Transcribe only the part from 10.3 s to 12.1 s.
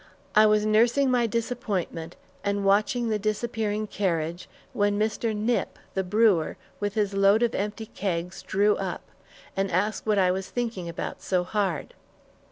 was thinking about so hard.